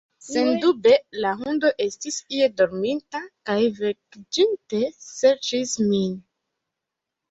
[0.27, 0.93] Sendube
[1.25, 6.23] la hundo estis ie dorminta kaj vekiĝinte, serĉis min.